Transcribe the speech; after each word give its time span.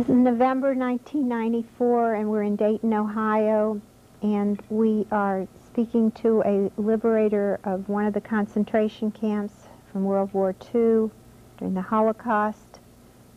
This 0.00 0.08
is 0.08 0.14
November 0.14 0.68
1994, 0.68 2.14
and 2.14 2.30
we're 2.30 2.44
in 2.44 2.56
Dayton, 2.56 2.94
Ohio, 2.94 3.82
and 4.22 4.58
we 4.70 5.06
are 5.12 5.46
speaking 5.66 6.10
to 6.12 6.40
a 6.46 6.72
liberator 6.80 7.60
of 7.64 7.86
one 7.86 8.06
of 8.06 8.14
the 8.14 8.20
concentration 8.22 9.10
camps 9.10 9.68
from 9.92 10.04
World 10.04 10.32
War 10.32 10.54
II 10.74 11.10
during 11.58 11.74
the 11.74 11.82
Holocaust. 11.82 12.80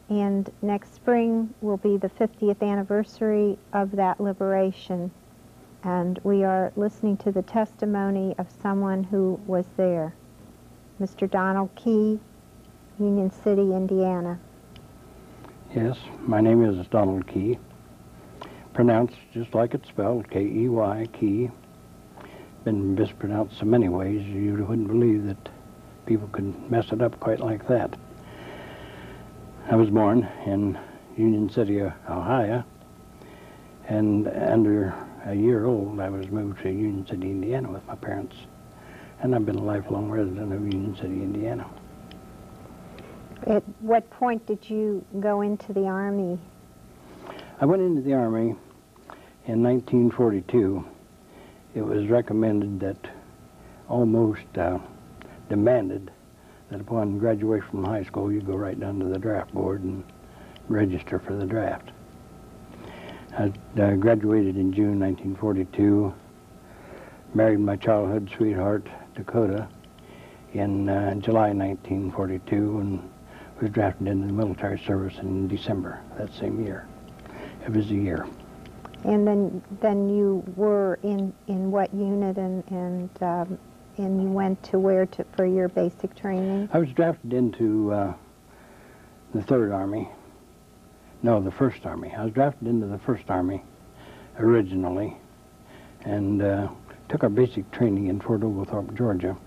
And 0.08 0.49
next 0.62 0.95
spring 0.95 1.53
will 1.59 1.76
be 1.76 1.98
the 1.98 2.08
50th 2.08 2.62
anniversary 2.62 3.58
of 3.73 3.91
that 3.98 4.22
liberation. 4.22 5.11
And 5.84 6.17
we 6.23 6.45
are 6.45 6.72
listening 6.77 7.17
to 7.17 7.34
the 7.34 7.41
testimony 7.41 8.36
of 8.38 8.48
someone 8.50 9.03
who 9.03 9.38
was 9.45 9.66
there, 9.75 10.14
Mr. 11.02 11.30
Donald 11.30 11.75
Key, 11.75 12.22
Union 12.98 13.31
City, 13.31 13.73
Indiana. 13.73 14.39
Yes, 15.76 15.98
my 16.27 16.40
name 16.40 16.63
is 16.63 16.86
Donald 16.90 17.26
Key. 17.26 17.58
Pronounced 18.76 19.16
just 19.34 19.55
like 19.55 19.73
it's 19.73 19.90
spelled, 19.90 20.30
K-E-Y, 20.30 21.08
Key. 21.20 21.50
Been 22.64 22.94
mispronounced 22.94 23.58
so 23.58 23.66
many 23.66 23.89
ways 23.89 24.22
you 24.22 24.53
wouldn't 24.70 24.88
believe 24.88 25.25
that 25.25 25.50
people 26.06 26.28
could 26.28 26.70
mess 26.70 26.92
it 26.92 27.02
up 27.02 27.20
quite 27.20 27.39
like 27.39 27.67
that. 27.70 27.95
I 29.72 29.75
was 29.75 29.89
born 29.89 30.30
in 30.45 30.78
Union 31.17 31.50
City, 31.50 31.81
Ohio, 31.81 32.64
and 33.88 34.28
under 34.28 34.94
a 35.25 35.34
year 35.34 35.66
old 35.66 36.00
I 36.00 36.09
was 36.09 36.28
moved 36.28 36.62
to 36.62 36.69
Union 36.69 37.08
City, 37.08 37.31
Indiana 37.31 37.72
with 37.72 37.88
my 37.88 37.95
parents. 37.95 38.36
And 39.23 39.34
I've 39.34 39.47
been 39.47 39.56
a 39.56 39.64
lifelong 39.64 40.12
resident 40.12 40.53
of 40.53 40.62
Union 40.62 40.95
City, 40.95 41.23
Indiana. 41.23 41.67
At 43.45 43.63
what 43.81 44.09
point 44.09 44.45
did 44.45 44.69
you 44.69 45.03
go 45.19 45.41
into 45.41 45.73
the 45.73 45.88
Army? 45.88 46.39
I 47.59 47.66
went 47.66 47.81
into 47.81 48.02
the 48.02 48.13
Army 48.13 48.55
in 49.45 49.61
1942. 49.61 50.85
It 51.75 51.81
was 51.81 52.08
recommended 52.08 52.80
that, 52.80 53.09
almost 53.89 54.58
uh, 54.58 54.80
demanded, 55.50 56.09
that 56.69 56.80
upon 56.80 57.17
graduation 57.19 57.67
from 57.69 57.83
high 57.83 58.03
school 58.03 58.31
you 58.31 58.39
go 58.39 58.55
right 58.55 58.80
down 58.80 59.00
to 59.00 59.05
the 59.05 59.19
draft 59.19 59.53
board 59.53 59.83
and 59.83 60.05
register 60.69 61.19
for 61.19 61.35
the 61.35 61.45
draft. 61.45 61.91
I 63.38 63.52
uh, 63.81 63.95
graduated 63.95 64.55
in 64.55 64.72
June 64.72 65.02
1942, 65.02 66.13
married 67.33 67.59
my 67.59 67.75
childhood 67.75 68.31
sweetheart, 68.38 68.88
Dakota, 69.16 69.67
in 70.53 70.88
uh, 70.88 71.16
July 71.16 71.52
1942, 71.52 72.80
and 72.80 73.09
was 73.64 73.72
drafted 73.72 74.08
into 74.08 74.28
the 74.28 74.33
military 74.33 74.78
service 74.78 75.17
in 75.19 75.47
December 75.47 76.02
that 76.17 76.33
same 76.33 76.64
year. 76.64 76.86
It 77.66 77.72
was 77.72 77.89
a 77.92 77.95
year. 77.95 78.28
And 79.06 79.25
then, 79.25 79.64
then 79.80 80.09
you 80.09 80.44
were 80.58 81.00
in, 81.02 81.33
in 81.47 81.72
what 81.72 81.94
unit 81.94 82.38
and, 82.38 82.64
and, 82.69 83.09
um, 83.23 83.58
and 83.97 84.22
you 84.22 84.28
went 84.28 84.61
to 84.64 84.80
where 84.80 85.06
to, 85.06 85.25
for 85.38 85.45
your 85.45 85.69
basic 85.69 86.14
training? 86.14 86.69
I 86.73 86.80
was 86.80 86.89
drafted 86.89 87.31
into 87.31 87.94
uh, 87.94 88.13
the 89.34 89.41
Third 89.41 89.72
Army. 89.72 90.09
No, 91.22 91.41
the 91.41 91.51
First 91.51 91.85
Army. 91.85 92.13
I 92.18 92.25
was 92.25 92.34
drafted 92.34 92.68
into 92.68 92.88
the 92.88 93.00
First 93.00 93.30
Army 93.30 93.63
originally 94.40 95.16
and 96.03 96.41
uh, 96.41 96.68
took 97.07 97.24
our 97.24 97.30
basic 97.30 97.69
training 97.72 98.07
in 98.07 98.19
Fort 98.19 98.44
Oglethorpe, 98.44 98.94
Georgia 98.94 99.38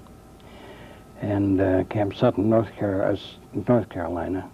and 1.21 1.61
uh, 1.61 1.85
Camp 1.85 2.15
Sutton, 2.15 2.51
North, 2.51 2.69
Car 2.79 3.03
uh, 3.03 3.17
North 3.69 3.89
Carolina 3.89 4.51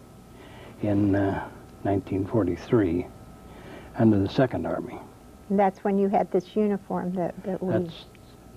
in 0.82 1.12
1943 1.12 3.06
under 3.98 4.18
the 4.18 4.28
Second 4.28 4.66
Army. 4.66 4.98
And 5.48 5.58
that's 5.58 5.84
when 5.84 5.98
you 5.98 6.08
had 6.08 6.30
this 6.32 6.56
uniform 6.56 7.12
that, 7.14 7.40
that 7.44 7.62
we... 7.62 7.72
That's, 7.72 8.04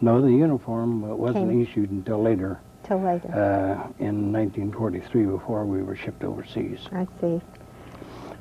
no, 0.02 0.22
the 0.22 0.32
uniform 0.32 1.02
wasn't 1.02 1.50
Came. 1.50 1.62
issued 1.62 1.90
until 1.90 2.22
later. 2.22 2.60
Till 2.84 3.02
later. 3.02 3.28
Uh, 3.28 3.88
in 4.00 4.32
1943 4.32 5.26
before 5.26 5.66
we 5.66 5.82
were 5.82 5.96
shipped 5.96 6.24
overseas. 6.24 6.80
I 6.92 7.08
see. 7.20 7.42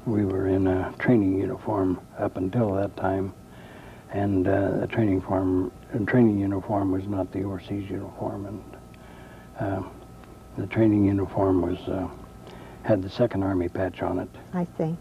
We 0.06 0.24
were 0.24 0.48
in 0.48 0.66
a 0.66 0.92
training 0.98 1.38
uniform 1.38 2.00
up 2.18 2.36
until 2.36 2.74
that 2.74 2.94
time, 2.96 3.32
and 4.10 4.46
uh, 4.46 4.72
the 4.80 4.86
training 4.86 5.22
form, 5.22 5.72
training 6.06 6.38
uniform 6.38 6.92
was 6.92 7.06
not 7.06 7.32
the 7.32 7.42
overseas 7.42 7.88
uniform, 7.88 8.46
and 8.46 8.62
uh, 8.74 8.78
the 9.58 10.66
training 10.68 11.04
uniform 11.04 11.62
was 11.62 11.78
uh, 11.88 12.08
had 12.82 13.02
the 13.02 13.10
Second 13.10 13.42
Army 13.42 13.68
patch 13.68 14.02
on 14.02 14.18
it. 14.18 14.28
I 14.52 14.64
see. 14.78 14.96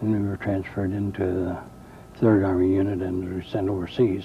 Then 0.00 0.22
we 0.22 0.28
were 0.28 0.36
transferred 0.36 0.92
into 0.92 1.24
the 1.24 1.58
Third 2.18 2.44
Army 2.44 2.74
unit 2.74 3.00
and 3.00 3.24
we 3.24 3.34
were 3.34 3.42
sent 3.42 3.68
overseas. 3.68 4.24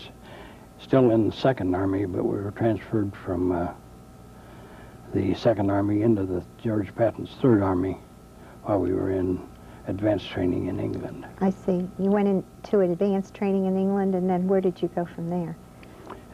Still 0.80 1.12
in 1.12 1.28
the 1.30 1.36
Second 1.36 1.76
Army, 1.76 2.06
but 2.06 2.24
we 2.24 2.40
were 2.40 2.52
transferred 2.52 3.16
from 3.16 3.52
uh, 3.52 3.72
the 5.14 5.34
Second 5.36 5.70
Army 5.70 6.02
into 6.02 6.26
the 6.26 6.44
George 6.62 6.94
Patton's 6.96 7.32
Third 7.42 7.62
Army 7.62 7.98
while 8.64 8.80
we 8.80 8.94
were 8.94 9.12
in 9.12 9.42
advanced 9.88 10.30
training 10.30 10.68
in 10.68 10.80
England. 10.80 11.26
I 11.40 11.50
see. 11.50 11.88
You 12.00 12.10
went 12.10 12.28
into 12.28 12.80
advanced 12.82 13.34
training 13.34 13.66
in 13.66 13.78
England, 13.78 14.16
and 14.16 14.30
then 14.30 14.48
where 14.48 14.62
did 14.62 14.82
you 14.82 14.88
go 14.90 15.06
from 15.06 15.30
there? 15.30 15.56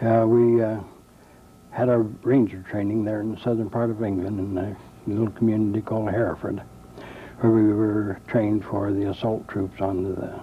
Uh, 0.02 0.26
we 0.28 0.62
uh, 0.62 0.80
had 1.78 1.90
our 1.90 2.02
ranger 2.24 2.66
training 2.68 3.04
there 3.04 3.22
in 3.22 3.32
the 3.32 3.40
southern 3.40 3.70
part 3.70 3.92
of 3.92 4.02
England 4.02 4.40
in 4.40 4.58
a 4.58 4.76
little 5.06 5.30
community 5.30 5.80
called 5.80 6.10
Hereford, 6.10 6.60
where 7.40 7.52
we 7.52 7.72
were 7.72 8.20
trained 8.26 8.66
for 8.66 8.92
the 8.92 9.12
assault 9.12 9.48
troops 9.48 9.80
on 9.80 10.16
the 10.16 10.40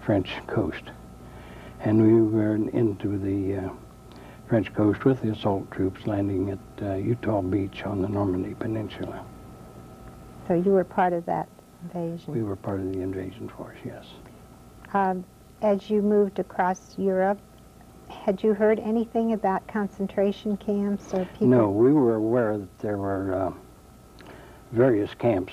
French 0.00 0.30
coast. 0.46 0.84
And 1.80 2.00
we 2.02 2.18
were 2.22 2.54
into 2.54 3.18
the 3.18 3.66
uh, 3.66 3.70
French 4.48 4.72
coast 4.72 5.04
with 5.04 5.20
the 5.20 5.32
assault 5.32 5.70
troops 5.70 6.06
landing 6.06 6.48
at 6.48 6.82
uh, 6.82 6.94
Utah 6.94 7.42
Beach 7.42 7.82
on 7.84 8.00
the 8.00 8.08
Normandy 8.08 8.54
Peninsula. 8.54 9.22
So 10.48 10.54
you 10.54 10.70
were 10.70 10.84
part 10.84 11.12
of 11.12 11.26
that 11.26 11.46
invasion? 11.82 12.32
We 12.32 12.42
were 12.42 12.56
part 12.56 12.80
of 12.80 12.90
the 12.90 13.02
invasion 13.02 13.50
force, 13.50 13.76
yes. 13.84 14.06
Um, 14.94 15.26
as 15.60 15.90
you 15.90 16.00
moved 16.00 16.38
across 16.38 16.94
Europe, 16.96 17.38
had 18.08 18.42
you 18.42 18.54
heard 18.54 18.78
anything 18.80 19.32
about 19.32 19.66
concentration 19.66 20.56
camps 20.56 21.12
or 21.12 21.24
people? 21.26 21.46
No, 21.48 21.70
we 21.70 21.92
were 21.92 22.14
aware 22.14 22.58
that 22.58 22.78
there 22.78 22.98
were 22.98 23.34
uh, 23.34 23.52
various 24.72 25.14
camps, 25.14 25.52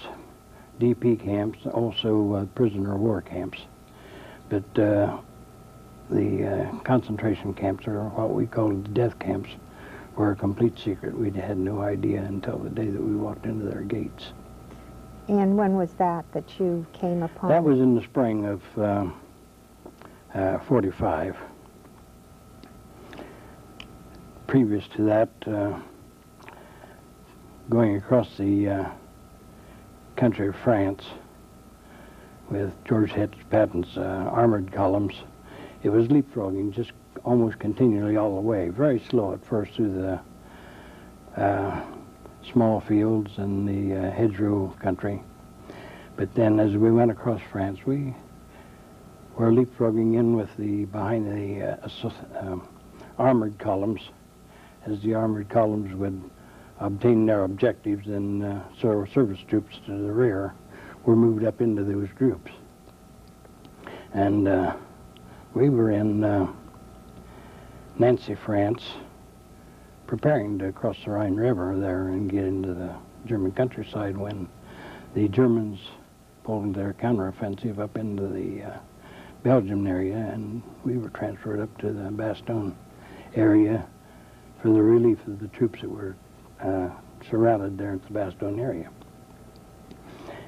DP 0.80 1.20
camps, 1.20 1.66
also 1.68 2.34
uh, 2.34 2.46
prisoner 2.56 2.96
of 2.96 3.02
war 3.02 3.22
camps. 3.22 3.60
But 4.50 4.80
uh, 4.80 5.18
the 6.10 6.46
uh, 6.46 6.80
concentration 6.80 7.54
camps, 7.54 7.88
or 7.88 8.10
what 8.10 8.32
we 8.32 8.46
called 8.46 8.94
death 8.94 9.18
camps, 9.20 9.50
were 10.16 10.32
a 10.32 10.36
complete 10.36 10.78
secret. 10.78 11.18
We 11.18 11.32
had 11.32 11.58
no 11.58 11.82
idea 11.82 12.22
until 12.22 12.58
the 12.58 12.70
day 12.70 12.88
that 12.88 13.02
we 13.02 13.16
walked 13.16 13.46
into 13.46 13.66
their 13.66 13.82
gates. 13.82 14.34
And 15.28 15.56
when 15.56 15.76
was 15.76 15.94
that 15.94 16.26
that 16.34 16.60
you 16.60 16.86
came 16.94 17.24
upon? 17.24 17.50
That 17.50 17.64
was 17.64 17.80
in 17.80 17.96
the 17.96 18.02
spring 18.02 18.46
of 18.46 18.62
uh, 18.78 19.10
uh, 20.34 20.60
45 20.60 21.38
previous 24.52 24.86
to 24.90 25.04
that, 25.04 25.30
uh, 25.48 25.80
going 27.70 27.96
across 27.96 28.28
the 28.38 28.68
uh, 28.68 28.90
country 30.18 30.50
of 30.50 30.56
France 30.58 31.06
with 32.50 32.74
George 32.84 33.14
H. 33.16 33.32
Patton's 33.50 33.96
uh, 33.96 34.02
armored 34.02 34.70
columns, 34.74 35.14
it 35.84 35.90
was 35.90 36.10
leapfrogging 36.10 36.74
just 36.74 36.92
almost 37.24 37.60
continually 37.60 38.18
all 38.18 38.36
the 38.36 38.42
way. 38.42 38.68
Very 38.68 39.02
slow 39.10 39.32
at 39.32 39.46
first 39.46 39.72
through 39.76 39.94
the 39.94 41.42
uh, 41.42 41.82
small 42.52 42.82
fields 42.82 43.32
and 43.38 43.66
the 43.66 43.96
uh, 43.96 44.12
hedgerow 44.12 44.76
country. 44.82 45.24
But 46.18 46.36
then 46.36 46.60
as 46.60 46.76
we 46.76 46.92
went 46.92 47.10
across 47.10 47.40
France, 47.54 47.80
we 47.86 48.14
were 49.38 49.50
leapfrogging 49.50 50.20
in 50.20 50.36
with 50.36 50.50
the 50.58 50.84
behind 50.84 51.26
the 51.26 51.80
uh, 51.86 52.10
um, 52.38 52.68
armored 53.18 53.58
columns 53.58 54.02
as 54.86 55.00
the 55.02 55.14
armored 55.14 55.50
columns 55.50 55.94
would 55.96 56.22
obtain 56.80 57.26
their 57.26 57.44
objectives, 57.44 58.08
and 58.08 58.44
uh, 58.44 58.60
so 58.80 59.06
service 59.14 59.40
troops 59.48 59.78
to 59.86 59.92
the 59.92 60.12
rear 60.12 60.54
were 61.06 61.16
moved 61.16 61.44
up 61.46 61.62
into 61.62 61.84
those 61.84 62.10
groups. 62.16 62.52
And 64.14 64.48
uh, 64.48 64.76
we 65.54 65.70
were 65.70 65.92
in 65.92 66.24
uh, 66.24 66.52
Nancy, 67.98 68.36
France, 68.36 68.84
preparing 70.08 70.58
to 70.60 70.72
cross 70.72 70.98
the 71.06 71.12
Rhine 71.12 71.36
River 71.36 71.78
there 71.78 72.08
and 72.10 72.30
get 72.30 72.44
into 72.44 72.74
the 72.74 72.94
German 73.26 73.52
countryside 73.52 74.18
when 74.18 74.48
the 75.14 75.28
Germans 75.28 75.80
pulled 76.44 76.74
their 76.74 76.94
counteroffensive 76.94 77.80
up 77.80 77.98
into 77.98 78.28
the 78.28 78.64
uh, 78.64 78.78
Belgium 79.44 79.86
area, 79.86 80.16
and 80.16 80.62
we 80.84 80.98
were 80.98 81.10
transferred 81.10 81.60
up 81.60 81.78
to 81.78 81.92
the 81.92 82.10
Bastogne 82.10 82.74
area 83.36 83.88
for 84.62 84.70
the 84.70 84.82
relief 84.82 85.18
of 85.28 85.40
the 85.40 85.48
troops 85.50 85.82
that 85.82 85.90
were 85.90 86.16
uh, 86.62 86.90
surrounded 87.30 87.78
there 87.78 87.94
at 87.94 88.04
the 88.04 88.14
Bastogne 88.14 88.60
area. 88.60 88.90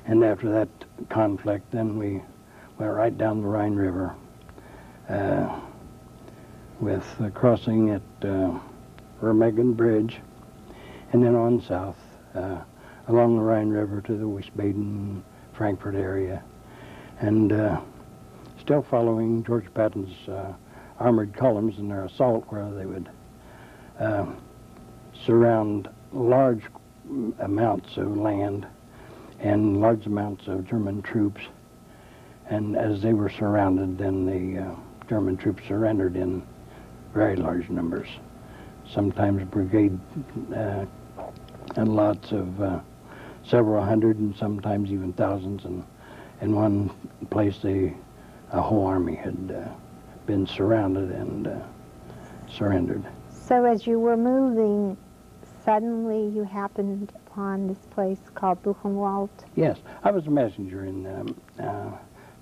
And 0.06 0.24
after 0.24 0.52
that 0.52 0.70
conflict, 1.10 1.72
then 1.72 1.98
we 1.98 2.22
went 2.78 2.94
right 2.94 3.18
down 3.18 3.42
the 3.42 3.48
Rhine 3.48 3.76
River 3.76 4.16
uh, 5.10 5.60
with 6.80 7.04
the 7.20 7.32
crossing 7.32 7.90
at 7.90 8.02
uh, 8.22 8.60
Remagen 9.22 9.76
Bridge 9.76 10.20
and 11.12 11.24
then 11.24 11.36
on 11.36 11.62
south 11.62 11.98
uh, 12.36 12.62
along 13.08 13.38
the 13.38 13.42
Rhine 13.42 13.70
River 13.70 14.02
to 14.02 14.14
the 14.16 14.26
Wiesbaden, 14.26 15.22
Frankfurt 15.54 15.96
area. 15.96 16.44
And 17.20 17.52
uh, 17.52 17.80
still 18.60 18.84
following 18.84 19.44
George 19.44 19.74
Patton's 19.74 20.28
uh, 20.28 20.54
armored 21.00 21.36
columns 21.36 21.80
in 21.80 21.90
their 21.90 22.06
assault 22.06 22.46
where 22.50 22.70
they 22.72 22.86
would 22.86 23.10
uh, 24.00 24.26
surround 25.26 25.90
large 26.12 26.64
amounts 27.40 27.98
of 27.98 28.18
land 28.18 28.66
and 29.40 29.82
large 29.82 30.06
amounts 30.06 30.48
of 30.48 30.68
German 30.68 31.02
troops. 31.02 31.42
And 32.50 32.76
as 32.76 33.02
they 33.02 33.14
were 33.14 33.30
surrounded, 33.30 33.98
then 33.98 34.26
the 34.26 34.64
uh, 34.64 34.76
German 35.08 35.38
troops 35.38 35.64
surrendered 35.68 36.16
in 36.16 36.44
very 37.14 37.36
large 37.36 37.70
numbers. 37.70 38.08
Sometimes 38.90 39.44
brigade 39.50 39.98
uh, 40.56 40.86
and 41.76 41.96
lots 41.96 42.32
of 42.32 42.62
uh, 42.62 42.80
several 43.46 43.84
hundred 43.84 44.18
and 44.18 44.36
sometimes 44.36 44.92
even 44.92 45.14
thousands. 45.14 45.66
And 45.66 45.84
in 46.42 46.56
one 46.56 46.92
place, 47.30 47.58
they, 47.62 47.94
a 48.52 48.62
whole 48.62 48.86
army 48.86 49.16
had 49.16 49.56
uh, 49.56 49.70
been 50.26 50.46
surrounded 50.48 51.12
and 51.12 51.48
uh, 51.48 51.60
surrendered. 52.50 53.04
So 53.48 53.66
as 53.66 53.86
you 53.86 54.00
were 54.00 54.16
moving, 54.16 54.96
suddenly 55.66 56.34
you 56.34 56.44
happened 56.44 57.12
upon 57.28 57.68
this 57.68 57.86
place 57.92 58.20
called 58.34 58.64
Buchenwald. 58.64 59.30
Yes, 59.56 59.80
I 60.04 60.12
was 60.12 60.28
a 60.28 60.32
messenger 60.32 60.86
in 60.86 61.06
um, 61.06 61.42
uh, 61.60 61.92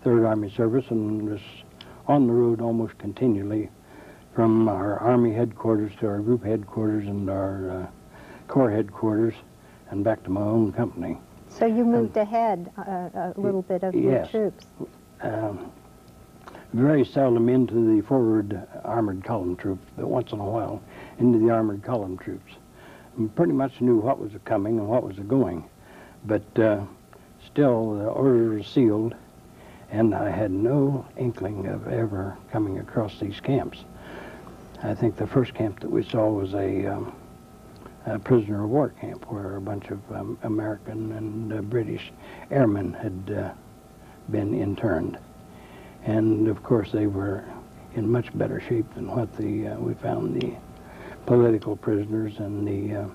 Third 0.03 0.25
Army 0.25 0.51
Service 0.51 0.85
and 0.91 1.27
was 1.27 1.39
on 2.07 2.27
the 2.27 2.33
road 2.33 2.61
almost 2.61 2.99
continually 2.99 3.69
from 4.35 4.69
our 4.69 4.99
Army 4.99 5.33
headquarters 5.33 5.91
to 6.01 6.07
our 6.07 6.19
group 6.19 6.43
headquarters 6.45 7.07
and 7.07 7.29
our 7.29 7.71
uh, 7.71 7.87
Corps 8.47 8.71
headquarters 8.71 9.33
and 9.89 10.03
back 10.03 10.23
to 10.23 10.29
my 10.29 10.41
own 10.41 10.71
company. 10.71 11.17
So 11.47 11.65
you 11.65 11.83
moved 11.83 12.15
ahead 12.15 12.71
uh, 12.77 13.09
a 13.13 13.33
little 13.37 13.63
bit 13.63 13.83
of 13.83 13.95
your 13.95 14.25
troops. 14.27 14.67
Um, 15.21 15.71
very 16.73 17.03
seldom 17.03 17.49
into 17.49 17.95
the 17.95 18.01
forward 18.01 18.65
armored 18.85 19.23
column 19.23 19.57
troops, 19.57 19.85
but 19.97 20.07
once 20.07 20.31
in 20.31 20.39
a 20.39 20.45
while 20.45 20.81
into 21.21 21.39
the 21.39 21.49
armored 21.49 21.83
column 21.83 22.17
troops. 22.17 22.53
And 23.17 23.33
pretty 23.35 23.53
much 23.53 23.79
knew 23.79 23.97
what 23.97 24.19
was 24.19 24.31
coming 24.45 24.79
and 24.79 24.87
what 24.87 25.03
was 25.03 25.17
going, 25.19 25.63
but 26.25 26.59
uh, 26.59 26.81
still 27.45 27.95
the 27.95 28.05
orders 28.05 28.57
were 28.57 28.63
sealed, 28.63 29.15
and 29.91 30.15
I 30.15 30.29
had 30.29 30.51
no 30.51 31.05
inkling 31.17 31.67
of 31.67 31.87
ever 31.87 32.37
coming 32.51 32.79
across 32.79 33.19
these 33.19 33.39
camps. 33.39 33.83
I 34.83 34.95
think 34.95 35.15
the 35.15 35.27
first 35.27 35.53
camp 35.53 35.79
that 35.81 35.91
we 35.91 36.03
saw 36.03 36.29
was 36.29 36.53
a, 36.53 36.87
um, 36.87 37.13
a 38.05 38.17
prisoner 38.17 38.63
of 38.63 38.69
war 38.69 38.89
camp 38.89 39.29
where 39.31 39.57
a 39.57 39.61
bunch 39.61 39.89
of 39.89 39.99
um, 40.11 40.37
American 40.43 41.11
and 41.11 41.53
uh, 41.53 41.61
British 41.61 42.11
airmen 42.49 42.93
had 42.93 43.37
uh, 43.37 43.51
been 44.31 44.59
interned. 44.59 45.19
And 46.03 46.47
of 46.47 46.63
course, 46.63 46.91
they 46.91 47.05
were 47.05 47.43
in 47.95 48.09
much 48.09 48.35
better 48.35 48.59
shape 48.61 48.91
than 48.95 49.11
what 49.11 49.35
the 49.37 49.67
uh, 49.67 49.75
we 49.75 49.93
found 49.95 50.41
the 50.41 50.53
political 51.25 51.75
prisoners 51.75 52.33
and 52.39 52.67
the 52.67 52.95
uh, 53.01 53.07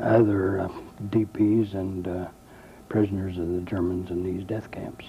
other 0.00 0.60
uh, 0.60 0.68
DPs 1.08 1.74
and 1.74 2.06
uh, 2.08 2.26
prisoners 2.88 3.38
of 3.38 3.48
the 3.52 3.60
Germans 3.62 4.10
in 4.10 4.22
these 4.24 4.44
death 4.44 4.70
camps. 4.70 5.04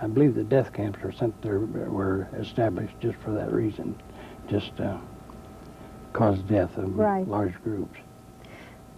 I 0.00 0.06
believe 0.06 0.34
the 0.34 0.44
death 0.44 0.72
camps 0.72 1.00
were 1.02 1.12
sent 1.12 1.40
there 1.42 1.60
were 1.60 2.28
established 2.38 2.94
just 3.00 3.16
for 3.18 3.30
that 3.32 3.52
reason, 3.52 4.00
just 4.48 4.78
uh, 4.80 4.98
cause 6.12 6.38
death 6.40 6.76
of 6.76 6.96
Right. 6.98 7.26
large 7.26 7.54
groups. 7.62 7.98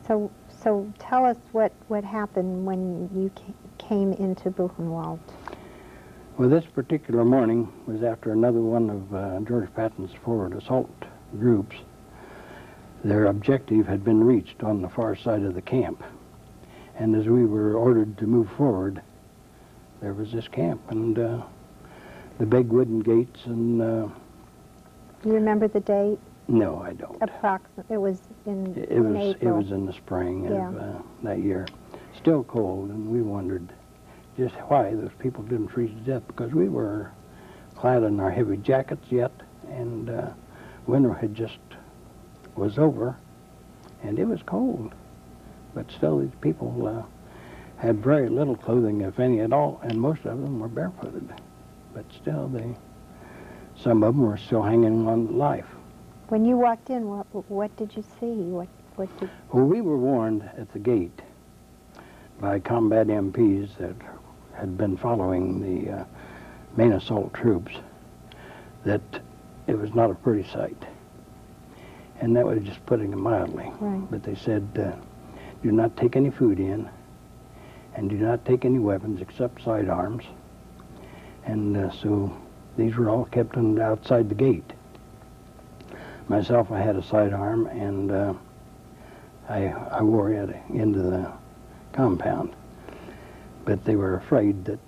So, 0.06 0.30
so 0.48 0.90
tell 0.98 1.24
us 1.24 1.36
what, 1.52 1.72
what 1.88 2.04
happened 2.04 2.64
when 2.64 3.08
you 3.14 3.30
came 3.78 4.12
into 4.14 4.50
Buchenwald. 4.50 5.18
Well, 6.38 6.48
this 6.48 6.64
particular 6.66 7.24
morning 7.24 7.72
was 7.86 8.02
after 8.02 8.32
another 8.32 8.60
one 8.60 8.90
of 8.90 9.14
uh, 9.14 9.40
George 9.40 9.72
Patton's 9.74 10.12
forward 10.22 10.54
assault 10.54 11.05
groups. 11.38 11.76
Their 13.04 13.26
objective 13.26 13.86
had 13.86 14.04
been 14.04 14.22
reached 14.24 14.62
on 14.62 14.82
the 14.82 14.88
far 14.88 15.14
side 15.16 15.42
of 15.42 15.54
the 15.54 15.62
camp. 15.62 16.02
And 16.98 17.14
as 17.14 17.26
we 17.26 17.44
were 17.44 17.74
ordered 17.74 18.16
to 18.18 18.26
move 18.26 18.50
forward, 18.56 19.02
there 20.00 20.14
was 20.14 20.32
this 20.32 20.48
camp 20.48 20.80
and 20.90 21.18
uh, 21.18 21.42
the 22.38 22.46
big 22.46 22.68
wooden 22.68 23.00
gates 23.00 23.40
and, 23.46 23.80
uh, 23.82 24.08
you 25.24 25.32
remember 25.32 25.66
the 25.68 25.80
date? 25.80 26.18
no, 26.48 26.80
I 26.80 26.92
don't. 26.92 27.20
Approximate. 27.22 27.86
It 27.90 27.96
was 28.00 28.20
in, 28.46 28.66
It, 28.76 28.84
it 28.84 28.90
in 28.92 29.14
was 29.14 29.36
it 29.40 29.46
was 29.50 29.70
in 29.72 29.84
the 29.86 29.92
spring 29.92 30.44
Yeah. 30.44 30.68
of 30.68 30.76
uh, 30.76 31.02
that 31.24 31.40
year. 31.40 31.66
Still 32.16 32.44
cold, 32.44 32.90
and 32.90 33.08
we 33.10 33.20
wondered 33.22 33.66
just 34.36 34.54
why 34.68 34.94
those 34.94 35.10
people 35.18 35.42
didn't 35.42 35.68
freeze 35.68 35.90
to 35.90 35.96
death 36.12 36.22
because 36.28 36.52
we 36.52 36.68
were 36.68 37.10
clad 37.74 38.04
in 38.04 38.20
our 38.20 38.30
heavy 38.30 38.56
jackets 38.58 39.06
yet, 39.10 39.32
and 39.68 40.08
uh, 40.08 40.28
winter 40.86 41.12
had 41.14 41.34
just 41.34 41.58
was 42.54 42.78
over, 42.78 43.16
and 44.02 44.18
it 44.18 44.24
was 44.24 44.40
cold. 44.42 44.92
But 45.74 45.90
still, 45.90 46.20
these 46.20 46.30
people 46.40 46.86
uh, 46.86 47.02
had 47.76 48.02
very 48.02 48.28
little 48.28 48.56
clothing, 48.56 49.02
if 49.02 49.20
any 49.20 49.40
at 49.40 49.52
all, 49.52 49.80
and 49.82 50.00
most 50.00 50.24
of 50.24 50.40
them 50.40 50.58
were 50.58 50.68
barefooted. 50.68 51.28
But 51.92 52.04
still, 52.12 52.48
they 52.48 52.76
some 53.78 54.02
of 54.02 54.14
them 54.14 54.24
were 54.24 54.38
still 54.38 54.62
hanging 54.62 55.06
on 55.06 55.26
to 55.28 55.32
life. 55.34 55.66
When 56.28 56.44
you 56.44 56.56
walked 56.56 56.90
in, 56.90 57.08
what, 57.08 57.26
what 57.50 57.76
did 57.76 57.94
you 57.94 58.02
see? 58.18 58.32
What, 58.32 58.68
what 58.96 59.20
did, 59.20 59.30
Well, 59.52 59.64
we 59.64 59.80
were 59.80 59.98
warned 59.98 60.48
at 60.56 60.72
the 60.72 60.78
gate 60.78 61.20
by 62.40 62.58
combat 62.58 63.06
MPs 63.06 63.76
that 63.78 63.94
had 64.54 64.76
been 64.76 64.96
following 64.96 65.60
the 65.60 65.92
uh, 65.92 66.04
main 66.76 66.92
assault 66.92 67.32
troops 67.34 67.72
that 68.84 69.00
it 69.66 69.78
was 69.78 69.94
not 69.94 70.10
a 70.10 70.14
pretty 70.14 70.48
sight. 70.48 70.82
And 72.20 72.34
that 72.36 72.46
was 72.46 72.62
just 72.62 72.84
putting 72.86 73.12
it 73.12 73.16
mildly. 73.16 73.70
Right. 73.78 74.10
But 74.10 74.22
they 74.22 74.34
said, 74.34 74.66
uh, 74.78 74.96
do 75.62 75.72
not 75.72 75.96
take 75.96 76.16
any 76.16 76.30
food 76.30 76.58
in 76.58 76.88
and 77.94 78.08
do 78.08 78.16
not 78.16 78.44
take 78.44 78.64
any 78.64 78.78
weapons 78.78 79.20
except 79.20 79.62
sidearms. 79.62 80.24
And 81.44 81.76
uh, 81.76 81.90
so 81.90 82.34
these 82.76 82.96
were 82.96 83.10
all 83.10 83.24
kept 83.26 83.56
on, 83.56 83.80
outside 83.80 84.28
the 84.28 84.34
gate. 84.34 84.72
Myself, 86.28 86.70
I 86.72 86.80
had 86.80 86.96
a 86.96 87.02
sidearm 87.02 87.66
and 87.66 88.10
uh, 88.10 88.34
I, 89.48 89.66
I 89.68 90.02
wore 90.02 90.32
it 90.32 90.56
into 90.70 91.00
the 91.00 91.32
compound. 91.92 92.54
But 93.64 93.84
they 93.84 93.96
were 93.96 94.16
afraid 94.16 94.64
that 94.66 94.80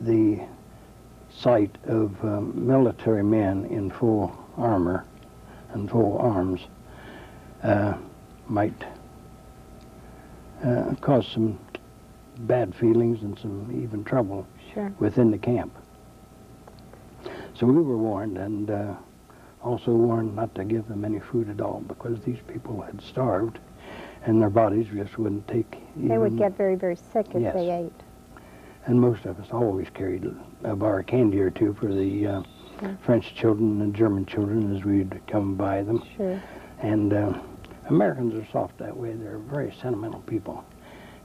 the 0.00 0.40
sight 1.36 1.76
of 1.86 2.12
um, 2.24 2.66
military 2.66 3.22
men 3.22 3.66
in 3.66 3.90
full 3.90 4.36
armor 4.56 5.04
and 5.72 5.90
full 5.90 6.16
arms 6.18 6.62
uh, 7.62 7.94
might 8.48 8.84
uh, 10.64 10.94
cause 11.00 11.26
some 11.28 11.58
bad 12.40 12.74
feelings 12.74 13.22
and 13.22 13.38
some 13.38 13.70
even 13.82 14.02
trouble 14.04 14.46
sure. 14.72 14.92
within 14.98 15.30
the 15.30 15.38
camp. 15.38 15.74
So 17.54 17.66
we 17.66 17.82
were 17.82 17.96
warned 17.98 18.38
and 18.38 18.70
uh, 18.70 18.94
also 19.62 19.90
warned 19.92 20.34
not 20.36 20.54
to 20.54 20.64
give 20.64 20.88
them 20.88 21.04
any 21.04 21.20
food 21.20 21.48
at 21.50 21.60
all 21.60 21.80
because 21.86 22.20
these 22.20 22.38
people 22.46 22.80
had 22.82 23.00
starved 23.02 23.58
and 24.24 24.40
their 24.40 24.50
bodies 24.50 24.86
just 24.94 25.18
wouldn't 25.18 25.46
take 25.48 25.76
They 25.96 26.18
would 26.18 26.36
get 26.36 26.56
very, 26.56 26.74
very 26.74 26.96
sick 26.96 27.26
if 27.34 27.42
Yes. 27.42 27.54
they 27.54 27.70
ate. 27.70 27.92
And 28.86 29.00
most 29.00 29.24
of 29.26 29.38
us 29.40 29.48
always 29.50 29.88
carried 29.90 30.24
a 30.62 30.76
bar 30.76 31.00
of 31.00 31.06
candy 31.06 31.40
or 31.40 31.50
two 31.50 31.74
for 31.74 31.86
the 31.92 32.26
uh, 32.26 32.42
Sure. 32.78 32.98
French 33.06 33.34
children 33.34 33.80
and 33.80 33.94
German 33.94 34.26
children 34.26 34.76
as 34.76 34.84
we'd 34.84 35.18
come 35.26 35.54
by 35.54 35.82
them. 35.82 36.02
Sure. 36.14 36.40
And 36.80 37.10
uh, 37.14 37.32
Americans 37.88 38.34
are 38.34 38.46
soft 38.52 38.76
that 38.78 38.94
way. 38.94 39.12
They're 39.14 39.38
very 39.38 39.74
sentimental 39.80 40.20
people. 40.20 40.62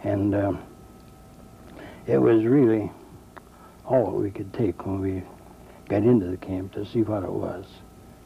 And 0.03 0.34
um, 0.34 0.63
it 2.08 2.18
was 2.20 2.46
really 2.46 2.89
all 3.86 4.06
that 4.06 4.18
we 4.18 4.32
could 4.32 4.53
take 4.53 4.86
when 4.86 5.01
we 5.01 5.24
got 5.89 6.03
into 6.03 6.27
the 6.27 6.38
camp 6.38 6.72
to 6.74 6.86
see 6.86 7.01
what 7.01 7.24
it 7.24 7.32
was. 7.32 7.65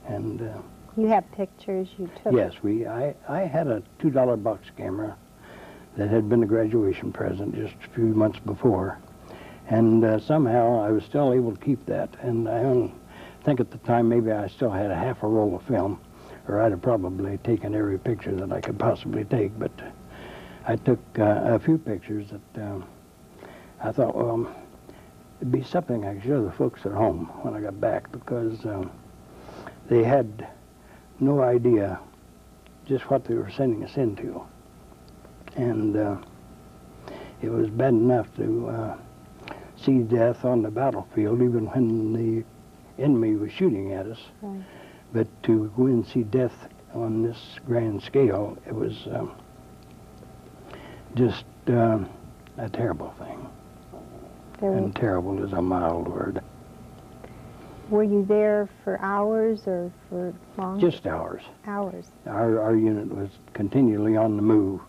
And 0.07 0.41
uh, 0.43 0.57
You 0.95 1.07
have 1.07 1.29
pictures 1.31 1.87
you 1.97 2.07
took. 2.23 2.31
yes, 2.31 2.53
we 2.61 2.85
I, 2.85 3.15
I 3.27 3.39
had 3.41 3.65
a 3.67 3.81
$2 4.01 4.43
box 4.43 4.67
camera 4.77 5.17
that 5.97 6.09
had 6.09 6.29
been 6.29 6.43
a 6.43 6.47
graduation 6.47 7.11
present 7.11 7.55
just 7.55 7.73
a 7.83 7.95
few 7.95 8.03
months 8.05 8.37
before. 8.37 8.99
And 9.67 10.03
uh, 10.03 10.19
somehow 10.19 10.81
I 10.81 10.91
was 10.91 11.03
still 11.03 11.33
able 11.33 11.55
to 11.55 11.61
keep 11.61 11.85
that. 11.87 12.09
And 12.21 12.47
I 12.47 12.91
think 13.43 13.59
at 13.59 13.71
the 13.71 13.77
time 13.79 14.09
maybe 14.09 14.31
I 14.31 14.47
still 14.47 14.69
had 14.69 14.91
a 14.91 14.95
half 14.95 15.23
a 15.23 15.27
roll 15.27 15.55
of 15.55 15.63
film, 15.63 15.99
or 16.47 16.61
I'd 16.61 16.71
have 16.71 16.81
probably 16.81 17.37
taken 17.39 17.73
every 17.73 17.97
picture 17.97 18.35
that 18.35 18.51
I 18.51 18.61
could 18.61 18.77
possibly 18.77 19.23
take. 19.23 19.57
But 19.57 19.71
I 20.67 20.75
took 20.75 20.99
uh, 21.17 21.41
a 21.45 21.59
few 21.59 21.77
pictures 21.77 22.27
that 22.29 22.63
uh, 22.63 22.81
I 23.81 23.91
thought, 23.91 24.15
well, 24.15 24.55
it'd 25.39 25.51
be 25.51 25.63
something 25.63 26.05
I 26.05 26.13
could 26.15 26.23
show 26.23 26.43
the 26.43 26.51
folks 26.51 26.85
at 26.85 26.91
home 26.91 27.25
when 27.41 27.55
I 27.55 27.61
got 27.61 27.79
back 27.81 28.11
because 28.11 28.65
um, 28.65 28.91
they 29.89 30.03
had 30.03 30.47
no 31.19 31.41
idea 31.41 31.99
just 32.85 33.09
what 33.09 33.25
they 33.25 33.33
were 33.33 33.49
sending 33.49 33.83
us 33.83 33.97
into. 33.97 34.45
And 35.55 35.97
uh, 35.97 36.17
it 37.41 37.49
was 37.49 37.69
bad 37.69 37.93
enough 37.93 38.33
to 38.37 38.69
uh, 38.69 38.97
see 39.85 39.99
death 39.99 40.43
on 40.43 40.61
the 40.63 40.71
battlefield, 40.71 41.41
even 41.41 41.67
when 41.67 42.13
the 42.13 42.43
enemy 43.03 43.35
was 43.35 43.51
shooting 43.51 43.93
at 43.93 44.07
us. 44.07 44.19
Right. 44.41 44.63
But 45.13 45.27
to 45.43 45.71
go 45.77 45.85
and 45.85 46.05
see 46.05 46.23
death 46.23 46.67
on 46.93 47.21
this 47.23 47.37
grand 47.65 48.01
scale, 48.01 48.57
it 48.67 48.73
was 48.73 49.07
um, 49.13 49.31
just 51.13 51.45
um, 51.67 52.09
a 52.57 52.69
terrible 52.69 53.13
thing. 53.19 53.47
There 54.59 54.73
And 54.73 54.95
terrible 54.95 55.43
is 55.43 55.53
a 55.53 55.61
mild 55.61 56.07
word. 56.07 56.41
were 57.89 58.03
you 58.03 58.25
there 58.25 58.67
for 58.83 58.99
hours 59.01 59.67
or 59.67 59.91
for 60.09 60.33
long? 60.57 60.79
Just 60.79 61.05
hours. 61.05 61.43
hours. 61.67 62.05
Our, 62.25 62.61
our 62.61 62.75
unit 62.75 63.13
was 63.13 63.29
continually 63.53 64.15
on 64.17 64.37
the 64.37 64.41
move 64.41 64.81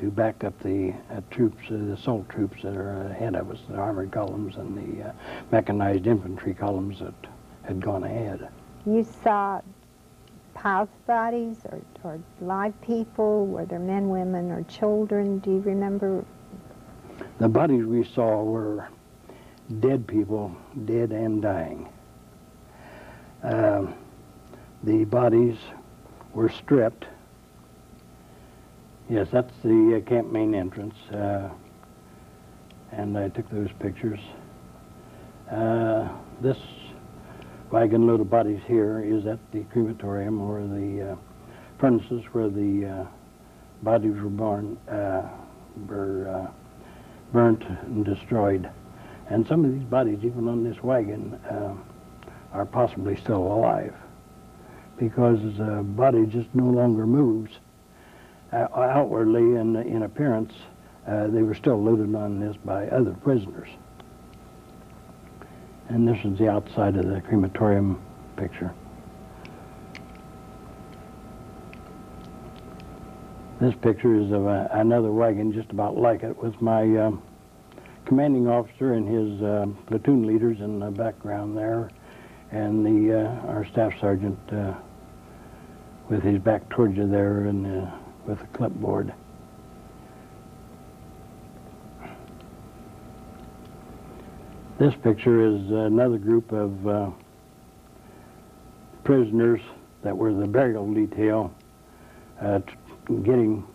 to 0.00 0.10
back 0.10 0.44
up 0.44 0.58
the 0.60 0.94
uh, 1.10 1.20
troops, 1.30 1.58
uh, 1.68 1.72
the 1.72 1.92
assault 1.92 2.26
troops 2.30 2.62
that 2.62 2.74
are 2.74 3.02
ahead 3.10 3.36
of 3.36 3.50
us, 3.50 3.58
the 3.68 3.76
armored 3.76 4.10
columns 4.10 4.56
and 4.56 4.76
the 4.76 5.08
uh, 5.08 5.12
mechanized 5.52 6.06
infantry 6.06 6.54
columns 6.54 6.98
that 7.00 7.14
had 7.62 7.80
gone 7.80 8.02
ahead. 8.04 8.48
You 8.86 9.06
saw 9.22 9.60
piles 10.54 10.88
of 10.88 11.06
bodies 11.06 11.58
or, 11.70 11.80
or 12.02 12.18
live 12.40 12.80
people? 12.80 13.46
Were 13.46 13.66
there 13.66 13.78
men, 13.78 14.08
women, 14.08 14.50
or 14.50 14.62
children? 14.64 15.38
Do 15.38 15.50
you 15.50 15.60
remember? 15.60 16.24
The 17.38 17.48
bodies 17.48 17.84
we 17.84 18.02
saw 18.02 18.42
were 18.42 18.88
dead 19.80 20.06
people, 20.06 20.56
dead 20.86 21.12
and 21.12 21.42
dying. 21.42 21.88
Um, 23.42 23.94
the 24.82 25.04
bodies 25.04 25.56
were 26.32 26.48
stripped. 26.48 27.04
Yes, 29.10 29.26
that's 29.32 29.52
the 29.64 29.96
uh, 29.96 30.08
camp 30.08 30.30
main 30.30 30.54
entrance, 30.54 30.94
uh, 31.12 31.48
and 32.92 33.18
I 33.18 33.28
took 33.28 33.50
those 33.50 33.70
pictures. 33.80 34.20
Uh, 35.50 36.08
this 36.40 36.56
wagon 37.72 38.06
load 38.06 38.20
of 38.20 38.30
bodies 38.30 38.60
here 38.68 39.02
is 39.02 39.26
at 39.26 39.40
the 39.50 39.64
crematorium 39.72 40.40
or 40.40 40.60
the 40.60 41.10
uh, 41.10 41.16
furnaces 41.80 42.22
where 42.30 42.48
the 42.48 42.86
uh, 42.86 43.06
bodies 43.82 44.14
were 44.14 44.30
born, 44.30 44.76
uh, 44.88 45.28
were 45.88 46.28
uh, 46.28 46.50
burnt 47.32 47.64
and 47.64 48.04
destroyed. 48.04 48.70
And 49.28 49.44
some 49.44 49.64
of 49.64 49.72
these 49.72 49.82
bodies, 49.82 50.20
even 50.22 50.46
on 50.46 50.62
this 50.62 50.84
wagon, 50.84 51.34
uh, 51.50 51.74
are 52.52 52.64
possibly 52.64 53.16
still 53.16 53.42
alive 53.42 53.92
because 54.98 55.40
the 55.58 55.82
body 55.82 56.26
just 56.26 56.54
no 56.54 56.66
longer 56.66 57.08
moves. 57.08 57.50
Uh, 58.52 58.66
outwardly, 58.74 59.60
in, 59.60 59.76
in 59.76 60.02
appearance, 60.02 60.52
uh, 61.06 61.28
they 61.28 61.42
were 61.42 61.54
still 61.54 61.82
looted 61.82 62.14
on 62.14 62.40
this 62.40 62.56
by 62.64 62.88
other 62.88 63.12
prisoners. 63.22 63.68
And 65.88 66.06
this 66.06 66.18
is 66.24 66.38
the 66.38 66.48
outside 66.48 66.96
of 66.96 67.06
the 67.06 67.20
crematorium 67.20 68.00
picture. 68.36 68.72
This 73.60 73.74
picture 73.82 74.14
is 74.14 74.32
of 74.32 74.46
a, 74.46 74.68
another 74.72 75.12
wagon 75.12 75.52
just 75.52 75.70
about 75.70 75.96
like 75.96 76.22
it 76.22 76.36
with 76.42 76.60
my 76.60 76.82
um, 76.96 77.22
commanding 78.06 78.48
officer 78.48 78.94
and 78.94 79.06
his 79.06 79.42
uh, 79.42 79.66
platoon 79.86 80.26
leaders 80.26 80.60
in 80.60 80.80
the 80.80 80.90
background 80.90 81.56
there, 81.56 81.90
and 82.50 82.84
the 82.84 83.20
uh, 83.20 83.46
our 83.48 83.66
staff 83.70 83.92
sergeant 84.00 84.38
uh, 84.50 84.74
with 86.08 86.22
his 86.22 86.40
back 86.40 86.68
towards 86.70 86.96
you 86.96 87.06
there 87.06 87.44
and 87.44 87.66
uh, 87.66 87.90
with 88.26 88.40
a 88.42 88.46
clipboard. 88.48 89.12
This 94.78 94.94
picture 94.94 95.46
is 95.46 95.70
another 95.70 96.16
group 96.16 96.52
of 96.52 96.86
uh, 96.86 97.10
prisoners 99.04 99.60
that 100.02 100.16
were 100.16 100.32
the 100.32 100.46
burial 100.46 100.92
detail 100.92 101.52
uh, 102.40 102.60
getting 103.22 103.66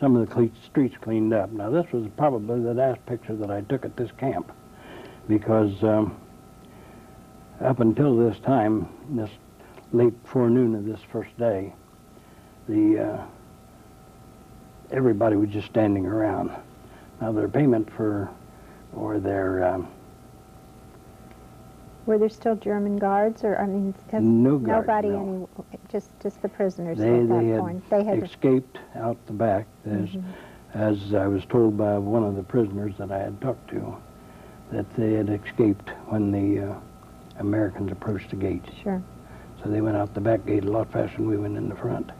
some 0.00 0.16
of 0.16 0.28
the 0.28 0.50
streets 0.64 0.96
cleaned 1.00 1.32
up. 1.32 1.50
Now, 1.50 1.70
this 1.70 1.86
was 1.92 2.08
probably 2.16 2.60
the 2.60 2.74
last 2.74 3.04
picture 3.06 3.36
that 3.36 3.50
I 3.50 3.60
took 3.62 3.84
at 3.84 3.96
this 3.96 4.10
camp 4.18 4.50
because 5.28 5.82
um, 5.84 6.16
up 7.60 7.80
until 7.80 8.16
this 8.16 8.38
time, 8.40 8.88
this 9.10 9.30
late 9.92 10.14
forenoon 10.24 10.74
of 10.74 10.84
this 10.84 11.00
first 11.12 11.36
day, 11.38 11.72
the 12.68 12.98
uh, 12.98 13.24
everybody 14.90 15.36
was 15.36 15.50
just 15.50 15.66
standing 15.68 16.06
around. 16.06 16.50
Now, 17.20 17.32
their 17.32 17.48
payment 17.48 17.90
for 17.92 18.30
or 18.94 19.18
their 19.18 19.64
um, 19.64 19.88
Were 22.06 22.16
there 22.18 22.28
still 22.30 22.56
German 22.56 22.96
guards, 22.96 23.44
or 23.44 23.58
I 23.58 23.66
mean, 23.66 23.94
No 24.12 24.56
guards, 24.58 24.86
nobody 24.86 25.08
no. 25.10 25.48
any, 25.60 25.78
just 25.90 26.10
just 26.22 26.40
the 26.40 26.48
prisoners 26.48 26.96
They, 26.98 27.20
at 27.20 27.28
that 27.28 27.38
they 27.40 27.46
had 27.48 27.60
point. 27.60 27.90
They 27.90 28.04
had 28.04 28.22
escaped 28.22 28.78
out 28.94 29.18
the 29.26 29.34
back, 29.34 29.66
as, 29.84 30.08
Mhm. 30.08 30.22
as 30.74 31.14
I 31.14 31.26
was 31.26 31.44
told 31.46 31.76
by 31.76 31.98
one 31.98 32.24
of 32.24 32.34
the 32.36 32.42
prisoners 32.42 32.94
that 32.98 33.10
I 33.12 33.18
had 33.18 33.38
talked 33.42 33.68
to, 33.70 33.94
that 34.72 34.86
they 34.96 35.14
had 35.14 35.28
escaped 35.28 35.90
when 36.06 36.30
the 36.32 36.70
uh, 36.70 36.74
Americans 37.40 37.92
approached 37.92 38.30
the 38.30 38.36
gate. 38.36 38.64
sure. 38.82 39.02
So 39.62 39.68
they 39.68 39.80
went 39.80 39.96
out 39.96 40.14
the 40.14 40.20
back 40.20 40.46
gate 40.46 40.64
a 40.64 40.70
lot 40.70 40.90
faster 40.92 41.16
than 41.16 41.26
we 41.26 41.36
went 41.36 41.56
in 41.56 41.68
the 41.68 41.74
front. 41.74 42.10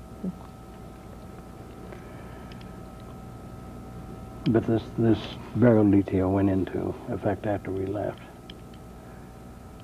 But 4.49 4.67
this, 4.67 4.83
this 4.97 5.19
burial 5.57 5.91
detail 5.91 6.31
went 6.31 6.49
into 6.49 6.95
effect 7.11 7.45
after 7.47 7.71
we 7.71 7.85
left. 7.85 8.21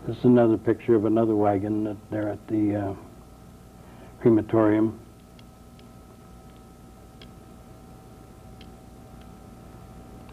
This 0.07 0.17
is 0.17 0.25
another 0.25 0.57
picture 0.57 0.95
of 0.95 1.05
another 1.05 1.37
wagon 1.37 1.85
that 1.85 1.97
there 2.11 2.31
at 2.31 2.47
the 2.49 2.75
uh, 2.75 2.95
crematorium. 4.23 4.99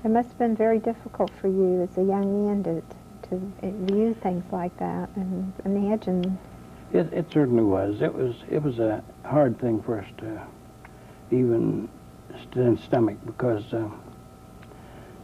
It 0.06 0.10
must 0.10 0.30
have 0.30 0.38
been 0.38 0.56
very 0.56 0.80
difficult 0.80 1.30
for 1.42 1.50
you 1.50 1.82
as 1.82 1.98
a 1.98 2.04
young 2.04 2.48
man 2.48 2.64
to 2.64 2.82
to 3.30 3.42
view 3.62 4.14
things 4.22 4.44
like 4.52 4.76
that 4.78 5.10
and 5.16 5.54
imagine. 5.66 6.38
It, 6.94 7.12
it 7.14 7.32
certainly 7.32 7.64
was. 7.64 8.02
It 8.02 8.14
was 8.14 8.36
it 8.50 8.64
was 8.64 8.80
a 8.80 9.04
hard 9.26 9.60
thing 9.60 9.82
for 9.82 10.00
us 10.00 10.08
to 10.20 10.42
even 11.32 11.90
st- 12.54 12.80
stomach 12.80 13.18
because 13.26 13.74
uh, 13.74 13.90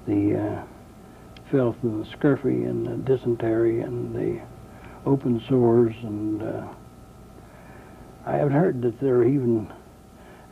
the 0.07 0.35
uh, 0.35 0.63
filth 1.51 1.77
and 1.83 2.03
the 2.03 2.09
scurvy 2.09 2.63
and 2.63 2.85
the 2.85 2.95
dysentery 2.97 3.81
and 3.81 4.15
the 4.15 4.41
open 5.05 5.41
sores 5.47 5.95
and 6.03 6.41
uh, 6.41 6.67
I 8.25 8.35
have 8.35 8.51
heard 8.51 8.81
that 8.81 8.99
there 8.99 9.23
even 9.23 9.71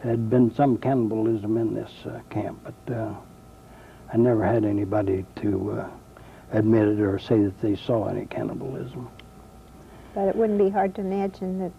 had 0.01 0.29
been 0.29 0.53
some 0.55 0.77
cannibalism 0.77 1.57
in 1.57 1.74
this 1.74 1.91
uh, 2.05 2.21
camp, 2.29 2.59
but 2.63 2.95
uh, 2.95 3.13
I 4.13 4.17
never 4.17 4.45
had 4.45 4.63
anybody 4.63 5.25
to 5.41 5.71
uh, 5.71 5.89
admit 6.53 6.88
it 6.88 7.01
or 7.01 7.19
say 7.19 7.43
that 7.43 7.59
they 7.59 7.75
saw 7.75 8.07
any 8.07 8.27
cannibalism. 8.27 9.09
But 10.13 10.29
it 10.29 10.35
wouldn't 10.38 10.59
be 10.59 10.69
hard 10.69 10.95
to 10.95 11.01
imagine 11.01 11.59
that 11.59 11.71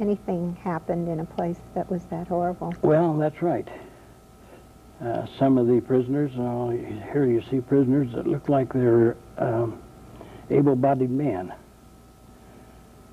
anything 0.00 0.56
happened 0.64 1.08
in 1.08 1.20
a 1.20 1.24
place 1.24 1.60
that 1.74 1.88
was 1.88 2.04
that 2.06 2.26
horrible. 2.26 2.74
Well, 2.82 3.16
that's 3.16 3.40
right. 3.40 3.68
Uh, 5.02 5.26
some 5.38 5.58
of 5.58 5.66
the 5.66 5.80
prisoners, 5.80 6.30
uh, 6.38 6.70
here 7.12 7.26
you 7.26 7.42
see 7.50 7.60
prisoners 7.60 8.08
that 8.14 8.26
look 8.26 8.48
like 8.48 8.72
they're 8.72 9.16
um, 9.36 9.78
able-bodied 10.50 11.10
men. 11.10 11.52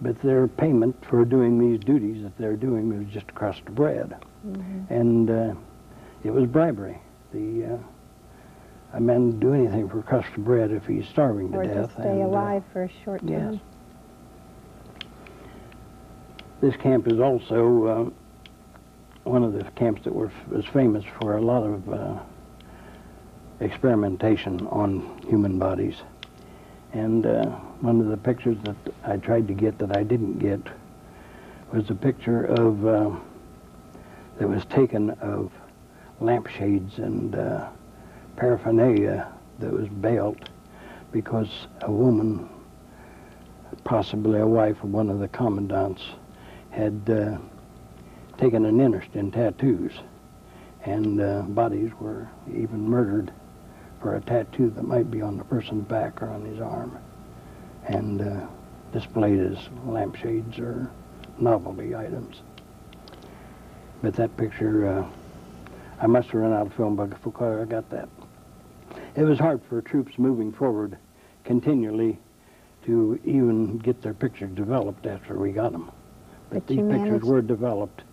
But 0.02 0.22
their 0.22 0.48
payment 0.48 0.96
for 1.10 1.26
doing 1.26 1.60
these 1.60 1.80
duties 1.84 2.24
that 2.24 2.38
they're 2.38 2.56
doing 2.56 2.98
was 2.98 3.08
just 3.14 3.28
a 3.30 3.34
crust 3.34 3.62
of 3.68 3.76
bread. 3.76 4.16
Mhm. 4.48 4.90
And 4.90 5.30
uh, 5.30 5.54
it 6.24 6.32
was 6.32 6.46
bribery. 6.46 7.00
The 7.34 7.66
uh, 7.74 7.78
a 8.98 9.00
man 9.00 9.26
would 9.28 9.40
do 9.40 9.54
anything 9.54 9.90
for 9.90 10.00
a 10.00 10.04
crust 10.04 10.28
of 10.38 10.46
bread 10.46 10.72
if 10.72 10.86
he's 10.86 11.08
starving 11.08 11.52
to 11.52 11.58
Or 11.60 11.64
death. 11.64 11.88
to 11.96 12.02
stay 12.02 12.10
and, 12.12 12.22
uh, 12.22 12.26
alive 12.28 12.64
for 12.72 12.84
a 12.84 12.90
short 13.04 13.22
time. 13.22 13.30
Yes. 13.30 13.42
time. 13.56 13.62
This 16.62 16.76
camp 16.78 17.08
is 17.08 17.20
also 17.20 17.86
uh, 17.86 18.10
one 19.24 19.44
of 19.44 19.54
the 19.54 19.64
camps 19.72 20.04
that 20.04 20.14
were, 20.14 20.32
was 20.50 20.66
famous 20.66 21.04
for 21.20 21.38
a 21.38 21.42
lot 21.42 21.64
of 21.64 21.94
uh, 21.94 22.20
experimentation 23.60 24.66
on 24.68 25.22
human 25.28 25.58
bodies. 25.58 25.96
And 26.92 27.26
uh, 27.26 27.46
one 27.82 28.00
of 28.00 28.08
the 28.08 28.18
pictures 28.18 28.58
that 28.64 28.76
I 29.06 29.18
tried 29.18 29.48
to 29.48 29.54
get 29.54 29.80
that 29.80 29.96
I 29.96 30.04
didn't 30.04 30.40
get 30.40 30.62
was 31.72 31.90
a 31.90 31.96
picture 31.96 32.46
of 32.46 32.86
uh, 32.86 33.12
that 34.38 34.48
was 34.48 34.66
taken 34.66 35.12
of 35.12 35.52
lampshades 36.20 36.98
and 36.98 37.36
uh, 37.36 37.70
paraphernalia 38.36 39.32
that 39.60 39.72
was 39.72 39.88
bailed 39.88 40.50
because 41.12 41.68
a 41.82 41.92
woman, 41.92 42.50
possibly 43.84 44.40
a 44.40 44.48
wife 44.48 44.84
of 44.84 44.92
one 44.92 45.10
of 45.10 45.20
the 45.20 45.28
commandants, 45.28 46.02
had 46.72 47.02
uh, 47.10 47.38
taken 48.38 48.66
an 48.66 48.80
interest 48.80 49.16
in 49.16 49.32
tattoos, 49.32 49.92
and 50.86 51.22
uh, 51.22 51.42
bodies 51.44 51.92
were 52.00 52.30
even 52.50 52.88
murdered 52.88 53.32
for 54.02 54.16
a 54.16 54.22
tattoo 54.22 54.70
that 54.72 54.84
might 54.84 55.10
be 55.10 55.22
on 55.22 55.38
the 55.38 55.44
person's 55.46 55.88
back 55.88 56.22
or 56.22 56.30
on 56.30 56.44
his 56.44 56.60
arm, 56.60 56.98
and 57.88 58.22
uh, 58.22 58.46
displayed 58.92 59.40
as 59.40 59.58
lampshades 59.86 60.60
or 60.60 60.90
novelty 61.40 61.96
items. 61.96 62.42
But 64.02 64.16
that 64.16 64.36
picture, 64.36 64.88
uh, 64.88 65.08
I 66.02 66.08
must 66.08 66.30
have 66.30 66.42
run 66.42 66.54
out 66.54 66.68
of 66.68 66.74
film 66.74 66.96
but 66.96 67.10
before 67.10 67.62
I 67.62 67.66
got 67.66 67.90
that. 67.92 68.10
It 69.16 69.24
was 69.24 69.40
hard 69.40 69.62
for 69.70 69.82
troops 69.82 70.18
moving 70.18 70.52
forward 70.52 70.98
continually 71.44 72.20
to 72.86 73.20
even 73.24 73.78
get 73.78 74.02
their 74.02 74.14
pictures 74.14 74.52
developed 74.54 75.06
after 75.06 75.38
we 75.38 75.52
got 75.52 75.72
them. 75.72 75.92
But, 76.50 76.56
But 76.56 76.68
these 76.68 76.82
pictures 76.82 77.24
were 77.24 77.42
developed 77.42 78.04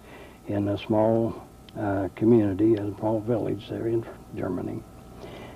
in 0.46 0.68
a 0.68 0.78
small 0.78 1.46
uh, 1.78 2.08
community, 2.16 2.74
a 2.74 2.94
small 2.98 3.20
village 3.20 3.68
there 3.68 3.86
in 3.86 4.04
Germany. 4.36 4.82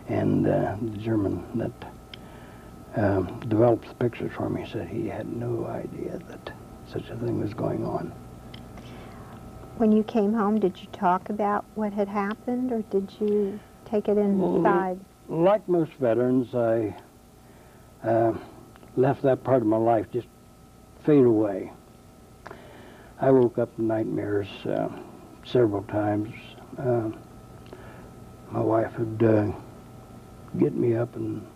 And 0.09 0.47
uh, 0.47 0.77
the 0.81 0.99
German 0.99 1.45
that 1.55 1.93
um, 2.97 3.41
developed 3.49 3.89
the 3.89 3.95
pictures 3.95 4.33
for 4.37 4.49
me 4.49 4.69
said 4.71 4.89
he 4.89 5.09
had 5.09 5.27
no 5.35 5.67
idea 5.67 6.19
that 6.29 6.53
such 6.91 7.09
a 7.09 7.17
thing 7.17 7.41
was 7.41 7.55
going 7.55 7.85
on. 7.85 8.13
When 9.79 9.91
you 9.91 10.05
came 10.05 10.33
home, 10.33 10.61
did 10.61 10.81
you 10.81 10.87
talk 10.93 11.31
about 11.31 11.65
what 11.75 11.93
had 11.93 12.07
happened, 12.07 12.71
or 12.71 12.83
did 12.83 13.11
you 13.19 13.59
take 13.85 14.09
it 14.09 14.17
Well, 14.17 14.57
inside? 14.57 15.01
Like 15.29 15.69
most 15.69 15.91
veterans, 15.95 16.55
I 16.55 16.95
uh, 18.05 18.35
left 18.97 19.23
that 19.23 19.43
part 19.43 19.63
of 19.63 19.67
my 19.67 19.77
life 19.79 20.07
just 20.13 20.29
fade 21.05 21.25
away. 21.25 21.73
I 23.21 23.31
woke 23.31 23.59
up 23.59 23.71
in 23.79 23.87
nightmares 23.87 24.49
uh, 24.67 24.89
several 25.45 25.83
times. 25.85 26.35
Uh, 26.79 27.11
my 28.51 28.61
wife 28.61 28.99
would 28.99 29.23
uh, 29.23 29.53
get 30.59 30.75
me 30.75 30.97
up 30.97 31.15
and 31.15 31.47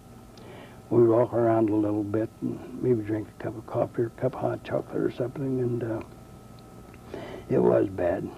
we'd 0.91 1.07
walk 1.07 1.33
around 1.33 1.69
a 1.71 1.75
little 1.75 2.05
bit 2.05 2.31
and 2.43 2.83
maybe 2.83 3.03
drink 3.03 3.29
a 3.29 3.43
cup 3.43 3.57
of 3.57 3.67
coffee 3.67 4.03
or 4.03 4.07
a 4.07 4.21
cup 4.21 4.35
of 4.35 4.41
hot 4.41 4.65
chocolate 4.65 4.97
or 4.97 5.11
something, 5.11 5.61
and 5.61 5.83
uh, 5.83 6.01
it 7.51 7.59
was 7.59 7.89
bad. 7.89 8.29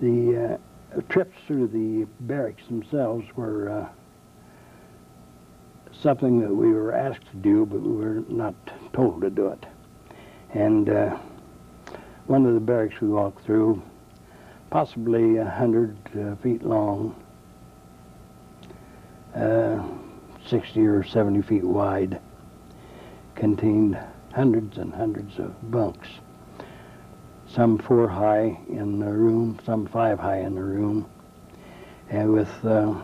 The 0.00 0.58
uh, 0.96 1.00
trips 1.08 1.36
through 1.46 1.68
the 1.68 2.06
barracks 2.20 2.66
themselves 2.66 3.24
were 3.36 3.70
uh, 3.70 3.88
something 5.92 6.40
that 6.40 6.54
we 6.54 6.72
were 6.72 6.92
asked 6.92 7.30
to 7.30 7.36
do, 7.36 7.66
but 7.66 7.80
we 7.80 7.92
were 7.92 8.24
not 8.28 8.54
told 8.92 9.20
to 9.22 9.30
do 9.30 9.48
it. 9.48 9.66
And 10.52 10.88
one 12.30 12.46
of 12.46 12.54
the 12.54 12.60
barracks 12.60 13.00
we 13.00 13.08
walked 13.08 13.44
through, 13.44 13.82
possibly 14.70 15.38
a 15.38 15.44
hundred 15.44 15.96
uh, 16.16 16.36
feet 16.36 16.62
long, 16.62 17.20
uh, 19.34 19.82
60 20.46 20.86
or 20.86 21.02
70 21.02 21.42
feet 21.42 21.64
wide, 21.64 22.20
contained 23.34 23.98
hundreds 24.32 24.78
and 24.78 24.94
hundreds 24.94 25.40
of 25.40 25.72
bunks. 25.72 26.08
Some 27.48 27.78
four 27.78 28.06
high 28.06 28.60
in 28.68 29.00
the 29.00 29.10
room, 29.10 29.58
some 29.66 29.88
five 29.88 30.20
high 30.20 30.38
in 30.38 30.54
the 30.54 30.62
room, 30.62 31.10
and 32.10 32.32
with 32.32 32.64
uh, 32.64 32.94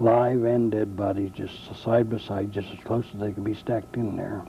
live 0.00 0.44
and 0.44 0.72
dead 0.72 0.96
bodies 0.96 1.32
just 1.34 1.54
side 1.84 2.08
by 2.08 2.16
side, 2.16 2.50
just 2.50 2.70
as 2.70 2.78
close 2.82 3.04
as 3.12 3.20
they 3.20 3.32
could 3.32 3.44
be 3.44 3.54
stacked 3.54 3.94
in 3.96 4.16
there. 4.16 4.42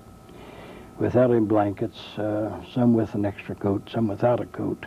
Without 1.00 1.32
any 1.32 1.40
blankets, 1.42 1.98
uh, 2.18 2.52
some 2.74 2.94
with 2.94 3.14
an 3.16 3.26
extra 3.26 3.56
coat, 3.56 3.90
some 3.92 4.08
without 4.08 4.40
a 4.40 4.46
coat, 4.46 4.86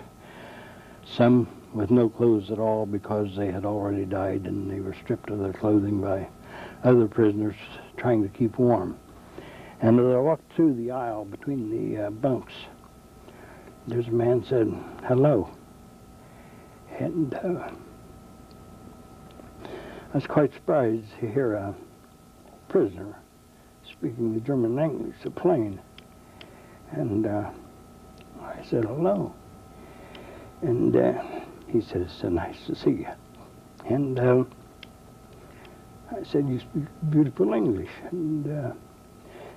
some 1.05 1.49
with 1.75 1.91
no 1.91 2.09
clothes 2.09 2.51
at 2.51 2.59
all 2.59 2.87
because 2.87 3.37
they 3.37 3.51
had 3.51 3.65
already 3.65 4.05
died 4.05 4.47
and 4.47 4.71
they 4.71 4.81
were 4.81 4.95
stripped 4.95 5.31
of 5.31 5.41
their 5.41 5.53
clothing 5.53 6.01
by 6.01 6.27
other 6.85 7.07
prisoners 7.07 7.57
trying 7.97 8.23
to 8.23 8.29
keep 8.29 8.59
warm. 8.59 8.97
And 9.81 10.01
as 10.01 10.07
I 10.07 10.19
walked 10.19 10.53
through 10.55 10.75
the 10.75 10.91
aisle 10.93 11.25
between 11.25 11.71
the 11.71 12.07
uh, 12.07 12.11
bunks, 12.11 12.55
there's 13.87 14.09
a 14.09 14.13
man 14.13 14.45
said, 14.45 14.73
hello. 15.05 15.51
And 16.99 17.35
uh, 17.35 17.71
I 19.65 20.15
was 20.15 20.27
quite 20.27 20.55
surprised 20.55 21.05
to 21.21 21.31
hear 21.31 21.55
a 21.55 21.75
prisoner 22.69 23.19
speaking 23.85 24.35
the 24.35 24.41
German 24.41 24.75
language 24.75 25.15
so 25.23 25.31
plain. 25.31 25.81
And 26.93 27.27
uh, 27.27 27.51
I 28.43 28.63
said, 28.65 28.85
hello. 28.85 29.35
And 30.63 30.97
uh, 30.97 31.23
he 31.69 31.81
said, 31.81 32.03
it's 32.03 32.21
so 32.21 32.29
nice 32.29 32.57
to 32.67 32.75
see 32.75 32.91
you. 32.91 33.09
And 33.89 34.19
uh, 34.19 34.45
I 36.11 36.23
said, 36.23 36.49
you 36.49 36.59
speak 36.61 36.85
beautiful 37.11 37.53
English 37.53 37.91
and 38.11 38.47
uh, 38.47 38.73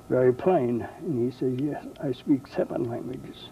very 0.09 0.33
plain. 0.33 0.87
And 0.99 1.31
he 1.31 1.37
said, 1.37 1.61
yes, 1.61 1.85
I 2.01 2.11
speak 2.11 2.47
seven 2.47 2.83
languages. 2.83 3.49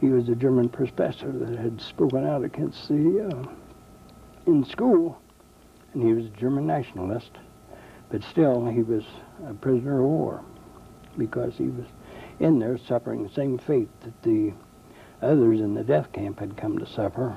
He 0.00 0.08
was 0.08 0.28
a 0.28 0.34
German 0.34 0.70
professor 0.70 1.30
that 1.30 1.58
had 1.58 1.80
spoken 1.80 2.26
out 2.26 2.42
against 2.42 2.88
the, 2.88 3.28
uh, 3.30 3.50
in 4.46 4.64
school, 4.64 5.20
and 5.92 6.02
he 6.02 6.14
was 6.14 6.26
a 6.26 6.30
German 6.30 6.66
nationalist, 6.66 7.32
but 8.10 8.22
still 8.24 8.66
he 8.66 8.82
was 8.82 9.04
a 9.46 9.52
prisoner 9.54 10.00
of 10.00 10.06
war 10.06 10.42
because 11.18 11.54
he 11.56 11.64
was 11.64 11.84
in 12.40 12.58
there 12.58 12.78
suffering 12.78 13.22
the 13.22 13.34
same 13.34 13.58
fate 13.58 13.88
that 14.00 14.22
the 14.22 14.52
others 15.22 15.60
in 15.60 15.74
the 15.74 15.84
death 15.84 16.10
camp 16.12 16.40
had 16.40 16.56
come 16.56 16.78
to 16.78 16.86
suffer 16.86 17.36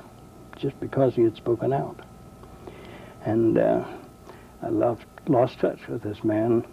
just 0.56 0.78
because 0.80 1.14
he 1.14 1.22
had 1.22 1.36
spoken 1.36 1.72
out. 1.72 2.00
And 3.24 3.58
uh, 3.58 3.84
I 4.62 4.68
lost, 4.68 5.04
lost 5.28 5.58
touch 5.58 5.86
with 5.88 6.02
this 6.02 6.24
man. 6.24 6.64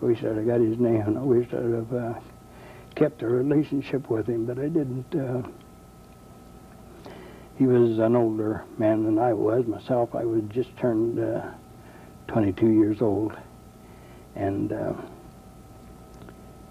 I 0.00 0.04
wish 0.04 0.18
I'd 0.20 0.36
have 0.36 0.46
got 0.46 0.60
his 0.60 0.78
name, 0.78 1.02
and 1.02 1.18
I 1.18 1.22
wish 1.22 1.48
I'd 1.52 1.62
have 1.62 1.92
uh, 1.92 2.14
kept 2.94 3.22
a 3.22 3.26
relationship 3.26 4.08
with 4.08 4.26
him, 4.26 4.46
but 4.46 4.58
I 4.58 4.68
didn't. 4.68 5.14
Uh, 5.14 5.42
he 7.56 7.66
was 7.66 7.98
an 7.98 8.14
older 8.14 8.64
man 8.78 9.04
than 9.04 9.18
I 9.18 9.32
was. 9.32 9.66
Myself, 9.66 10.14
I 10.14 10.24
was 10.24 10.42
just 10.50 10.74
turned 10.76 11.18
uh, 11.18 11.50
22 12.28 12.68
years 12.68 13.02
old, 13.02 13.36
and 14.36 14.72
uh, 14.72 14.92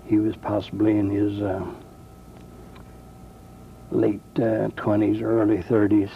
he 0.07 0.17
was 0.19 0.35
possibly 0.37 0.97
in 0.97 1.09
his 1.09 1.41
uh, 1.41 1.65
late 3.91 4.21
uh, 4.37 4.69
20s, 4.75 5.21
early 5.21 5.57
30s, 5.57 6.09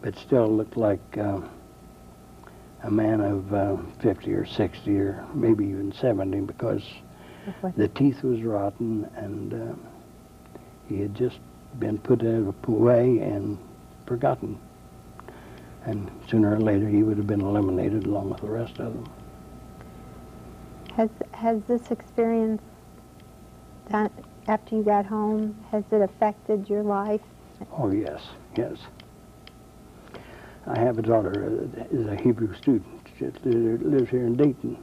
but 0.00 0.16
still 0.16 0.48
looked 0.48 0.76
like 0.76 1.18
uh, 1.18 1.40
a 2.84 2.90
man 2.90 3.20
of 3.20 3.52
uh, 3.54 3.76
50 4.00 4.32
or 4.32 4.46
60 4.46 4.98
or 4.98 5.24
maybe 5.34 5.64
even 5.66 5.92
70 5.92 6.40
because 6.40 6.82
What- 7.60 7.76
the 7.76 7.88
teeth 7.88 8.22
was 8.22 8.42
rotten 8.42 9.08
and 9.16 9.52
uh, 9.54 9.74
he 10.88 11.00
had 11.00 11.14
just 11.14 11.38
been 11.78 11.98
put 11.98 12.22
away 12.22 13.18
and 13.18 13.58
forgotten. 14.06 14.58
And 15.84 16.10
sooner 16.28 16.54
or 16.54 16.60
later 16.60 16.88
he 16.88 17.02
would 17.02 17.16
have 17.16 17.26
been 17.26 17.40
eliminated 17.40 18.06
along 18.06 18.30
with 18.30 18.40
the 18.40 18.48
rest 18.48 18.78
of 18.78 18.92
them. 18.94 19.08
Has 20.94 21.10
has 21.32 21.62
this 21.64 21.90
experience 21.90 22.62
done 23.92 24.10
after 24.48 24.74
you 24.74 24.82
got 24.82 25.06
home? 25.06 25.54
Has 25.70 25.84
it 25.92 26.00
affected 26.00 26.68
your 26.68 26.82
life? 26.82 27.20
Oh, 27.78 27.92
yes, 27.92 28.20
yes. 28.56 28.78
I 30.66 30.78
have 30.78 30.98
a 30.98 31.02
daughter 31.02 31.68
that 31.74 31.92
is 31.92 32.06
a 32.06 32.16
Hebrew 32.16 32.54
student. 32.56 33.06
She 33.18 33.26
lives 33.26 34.10
here 34.10 34.26
in 34.26 34.36
Dayton. 34.36 34.82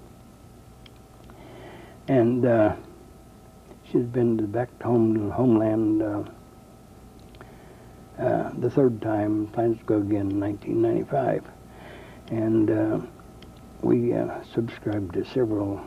And 2.07 2.45
uh, 2.45 2.75
she's 3.91 4.05
been 4.05 4.45
back 4.47 4.69
home 4.81 5.15
to 5.15 5.31
homeland 5.31 6.01
uh, 6.01 6.23
uh, 8.19 8.51
the 8.59 8.69
third 8.69 9.01
time, 9.01 9.47
plans 9.47 9.77
to 9.79 9.83
go 9.85 9.97
again 9.97 10.31
in 10.31 10.39
1995. 10.39 11.45
And 12.31 12.69
uh, 12.69 12.99
we 13.81 14.13
uh, 14.13 14.43
subscribed 14.53 15.13
to 15.13 15.25
several 15.25 15.81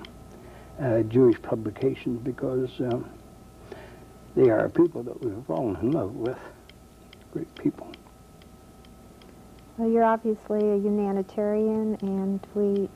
uh, 0.81 1.01
Jewish 1.03 1.41
publications 1.43 2.21
because 2.23 2.71
um, 2.81 3.09
they 4.37 4.51
are 4.51 4.69
people 4.69 5.03
that 5.03 5.23
we've 5.23 5.45
fallen 5.47 5.77
in 5.77 5.91
love 5.91 6.15
with. 6.15 6.39
Great 7.33 7.55
people. 7.57 7.93
Well, 9.77 9.91
you're 9.91 10.05
obviously 10.05 10.61
a 10.61 10.77
humanitarian, 10.77 11.97
and 12.03 12.47
we 12.55 12.89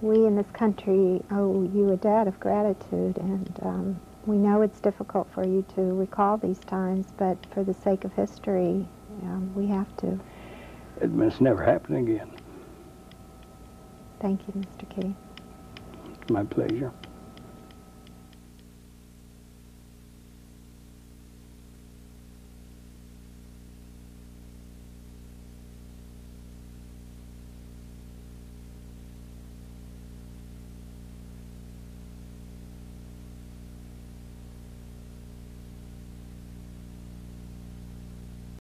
we 0.00 0.26
in 0.26 0.34
this 0.34 0.50
country 0.52 1.22
owe 1.30 1.62
you 1.72 1.92
a 1.92 1.96
debt 1.96 2.26
of 2.26 2.38
gratitude. 2.40 3.16
And 3.18 3.58
um, 3.62 4.00
we 4.26 4.36
know 4.36 4.62
it's 4.62 4.80
difficult 4.80 5.28
for 5.32 5.46
you 5.46 5.64
to 5.74 5.80
recall 5.80 6.36
these 6.36 6.58
times, 6.58 7.06
but 7.16 7.38
for 7.54 7.62
the 7.62 7.74
sake 7.74 8.04
of 8.04 8.12
history, 8.12 8.86
um, 9.22 9.54
we 9.54 9.68
have 9.68 9.96
to. 9.98 10.18
It 11.00 11.12
must 11.12 11.40
never 11.40 11.62
happen 11.62 11.96
again. 11.96 12.30
Thank 14.20 14.46
you, 14.46 14.54
Mr. 14.54 14.88
Kitty. 14.88 15.14
My 16.28 16.44
pleasure. 16.44 16.92